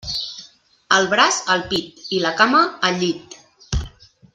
El 0.97 1.09
braç, 1.11 1.37
al 1.57 1.61
pit; 1.75 2.03
i 2.19 2.25
la 2.25 2.35
cama, 2.43 2.65
al 2.91 3.01
llit. 3.05 3.41